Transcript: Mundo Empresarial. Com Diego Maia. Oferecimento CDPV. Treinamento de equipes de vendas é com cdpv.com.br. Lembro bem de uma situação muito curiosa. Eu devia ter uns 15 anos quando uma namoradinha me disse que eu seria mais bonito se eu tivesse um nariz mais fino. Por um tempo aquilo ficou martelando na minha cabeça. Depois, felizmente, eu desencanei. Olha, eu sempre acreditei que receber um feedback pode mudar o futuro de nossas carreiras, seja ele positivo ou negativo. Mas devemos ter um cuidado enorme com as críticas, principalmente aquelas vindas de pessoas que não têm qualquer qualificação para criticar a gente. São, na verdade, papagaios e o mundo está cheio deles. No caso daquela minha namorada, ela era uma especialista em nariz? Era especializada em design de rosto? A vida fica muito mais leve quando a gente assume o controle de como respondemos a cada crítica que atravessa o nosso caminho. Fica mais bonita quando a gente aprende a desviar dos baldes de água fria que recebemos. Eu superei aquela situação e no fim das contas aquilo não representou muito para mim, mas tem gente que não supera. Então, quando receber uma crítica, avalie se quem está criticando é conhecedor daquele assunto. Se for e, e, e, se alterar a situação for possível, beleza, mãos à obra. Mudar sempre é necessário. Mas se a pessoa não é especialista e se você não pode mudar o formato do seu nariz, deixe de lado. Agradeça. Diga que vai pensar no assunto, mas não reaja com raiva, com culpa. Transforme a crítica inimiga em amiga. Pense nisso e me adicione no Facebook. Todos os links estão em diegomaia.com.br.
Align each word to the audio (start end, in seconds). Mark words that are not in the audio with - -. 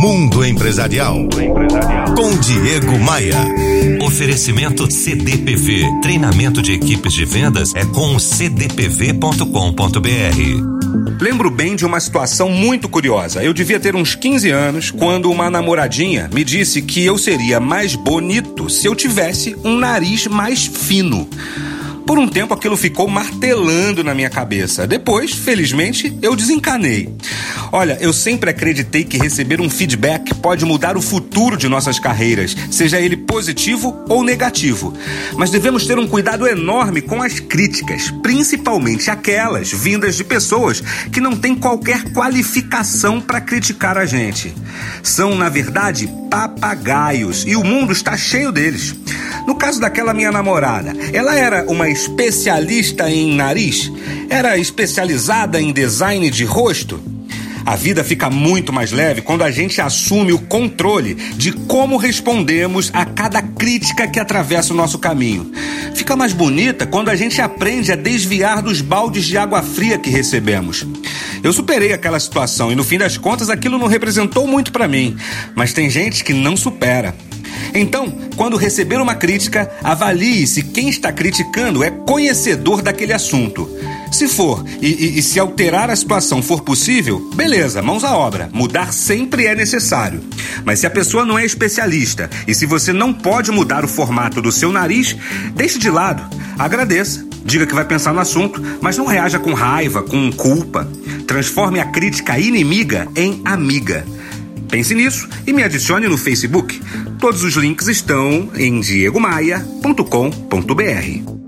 Mundo 0.00 0.42
Empresarial. 0.42 1.28
Com 2.16 2.38
Diego 2.38 2.98
Maia. 2.98 3.36
Oferecimento 4.02 4.90
CDPV. 4.90 5.84
Treinamento 6.00 6.62
de 6.62 6.72
equipes 6.72 7.12
de 7.12 7.26
vendas 7.26 7.74
é 7.74 7.84
com 7.84 8.18
cdpv.com.br. 8.18 9.44
Lembro 11.20 11.50
bem 11.50 11.76
de 11.76 11.84
uma 11.84 12.00
situação 12.00 12.48
muito 12.48 12.88
curiosa. 12.88 13.44
Eu 13.44 13.52
devia 13.52 13.78
ter 13.78 13.94
uns 13.94 14.14
15 14.14 14.48
anos 14.48 14.90
quando 14.90 15.30
uma 15.30 15.50
namoradinha 15.50 16.30
me 16.32 16.44
disse 16.44 16.80
que 16.80 17.04
eu 17.04 17.18
seria 17.18 17.60
mais 17.60 17.94
bonito 17.94 18.70
se 18.70 18.86
eu 18.86 18.96
tivesse 18.96 19.54
um 19.62 19.76
nariz 19.76 20.26
mais 20.26 20.64
fino. 20.64 21.28
Por 22.10 22.18
um 22.18 22.26
tempo 22.26 22.52
aquilo 22.52 22.76
ficou 22.76 23.06
martelando 23.06 24.02
na 24.02 24.12
minha 24.16 24.28
cabeça. 24.28 24.84
Depois, 24.84 25.30
felizmente, 25.30 26.12
eu 26.20 26.34
desencanei. 26.34 27.08
Olha, 27.70 27.96
eu 28.00 28.12
sempre 28.12 28.50
acreditei 28.50 29.04
que 29.04 29.16
receber 29.16 29.60
um 29.60 29.70
feedback 29.70 30.34
pode 30.34 30.64
mudar 30.64 30.96
o 30.96 31.00
futuro 31.00 31.56
de 31.56 31.68
nossas 31.68 32.00
carreiras, 32.00 32.56
seja 32.68 33.00
ele 33.00 33.16
positivo 33.16 33.96
ou 34.08 34.24
negativo. 34.24 34.92
Mas 35.36 35.52
devemos 35.52 35.86
ter 35.86 36.00
um 36.00 36.08
cuidado 36.08 36.48
enorme 36.48 37.00
com 37.00 37.22
as 37.22 37.38
críticas, 37.38 38.10
principalmente 38.24 39.08
aquelas 39.08 39.70
vindas 39.70 40.16
de 40.16 40.24
pessoas 40.24 40.82
que 41.12 41.20
não 41.20 41.36
têm 41.36 41.54
qualquer 41.54 42.12
qualificação 42.12 43.20
para 43.20 43.40
criticar 43.40 43.96
a 43.96 44.04
gente. 44.04 44.52
São, 45.00 45.36
na 45.36 45.48
verdade, 45.48 46.12
papagaios 46.28 47.44
e 47.46 47.54
o 47.54 47.62
mundo 47.62 47.92
está 47.92 48.16
cheio 48.16 48.50
deles. 48.50 48.96
No 49.46 49.54
caso 49.54 49.80
daquela 49.80 50.14
minha 50.14 50.32
namorada, 50.32 50.92
ela 51.12 51.34
era 51.34 51.64
uma 51.70 51.88
especialista 51.88 53.10
em 53.10 53.34
nariz? 53.34 53.90
Era 54.28 54.58
especializada 54.58 55.60
em 55.60 55.72
design 55.72 56.30
de 56.30 56.44
rosto? 56.44 57.00
A 57.64 57.76
vida 57.76 58.02
fica 58.02 58.30
muito 58.30 58.72
mais 58.72 58.90
leve 58.90 59.20
quando 59.20 59.42
a 59.42 59.50
gente 59.50 59.80
assume 59.80 60.32
o 60.32 60.38
controle 60.38 61.14
de 61.14 61.52
como 61.52 61.96
respondemos 61.96 62.90
a 62.92 63.04
cada 63.04 63.42
crítica 63.42 64.08
que 64.08 64.18
atravessa 64.18 64.72
o 64.72 64.76
nosso 64.76 64.98
caminho. 64.98 65.50
Fica 65.94 66.16
mais 66.16 66.32
bonita 66.32 66.86
quando 66.86 67.10
a 67.10 67.16
gente 67.16 67.40
aprende 67.40 67.92
a 67.92 67.96
desviar 67.96 68.62
dos 68.62 68.80
baldes 68.80 69.26
de 69.26 69.36
água 69.36 69.62
fria 69.62 69.98
que 69.98 70.10
recebemos. 70.10 70.86
Eu 71.42 71.52
superei 71.52 71.92
aquela 71.92 72.18
situação 72.18 72.72
e 72.72 72.74
no 72.74 72.84
fim 72.84 72.98
das 72.98 73.16
contas 73.16 73.50
aquilo 73.50 73.78
não 73.78 73.86
representou 73.86 74.46
muito 74.46 74.72
para 74.72 74.88
mim, 74.88 75.16
mas 75.54 75.72
tem 75.72 75.88
gente 75.90 76.24
que 76.24 76.32
não 76.32 76.56
supera. 76.56 77.14
Então, 77.74 78.12
quando 78.36 78.56
receber 78.56 79.00
uma 79.00 79.14
crítica, 79.14 79.70
avalie 79.82 80.46
se 80.46 80.62
quem 80.62 80.88
está 80.88 81.12
criticando 81.12 81.84
é 81.84 81.90
conhecedor 81.90 82.82
daquele 82.82 83.12
assunto. 83.12 83.68
Se 84.10 84.26
for 84.26 84.64
e, 84.80 84.88
e, 84.88 85.18
e, 85.18 85.22
se 85.22 85.38
alterar 85.38 85.88
a 85.88 85.94
situação 85.94 86.42
for 86.42 86.62
possível, 86.62 87.30
beleza, 87.34 87.80
mãos 87.80 88.02
à 88.02 88.16
obra. 88.16 88.50
Mudar 88.52 88.92
sempre 88.92 89.46
é 89.46 89.54
necessário. 89.54 90.20
Mas 90.64 90.80
se 90.80 90.86
a 90.86 90.90
pessoa 90.90 91.24
não 91.24 91.38
é 91.38 91.44
especialista 91.44 92.28
e 92.46 92.54
se 92.54 92.66
você 92.66 92.92
não 92.92 93.12
pode 93.12 93.52
mudar 93.52 93.84
o 93.84 93.88
formato 93.88 94.42
do 94.42 94.50
seu 94.50 94.72
nariz, 94.72 95.16
deixe 95.54 95.78
de 95.78 95.88
lado. 95.88 96.22
Agradeça. 96.58 97.24
Diga 97.44 97.66
que 97.66 97.74
vai 97.74 97.84
pensar 97.84 98.12
no 98.12 98.20
assunto, 98.20 98.62
mas 98.80 98.98
não 98.98 99.06
reaja 99.06 99.38
com 99.38 99.54
raiva, 99.54 100.02
com 100.02 100.30
culpa. 100.32 100.86
Transforme 101.26 101.80
a 101.80 101.86
crítica 101.86 102.38
inimiga 102.38 103.08
em 103.16 103.40
amiga. 103.44 104.04
Pense 104.68 104.94
nisso 104.94 105.28
e 105.46 105.52
me 105.52 105.62
adicione 105.62 106.06
no 106.06 106.18
Facebook. 106.18 106.80
Todos 107.20 107.44
os 107.44 107.54
links 107.54 107.86
estão 107.86 108.50
em 108.56 108.80
diegomaia.com.br. 108.80 111.39